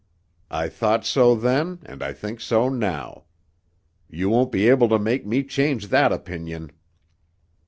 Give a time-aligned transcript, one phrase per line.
[0.49, 3.25] I thought so then and I think so now.
[4.09, 6.71] You won't be able to make me change that opinion."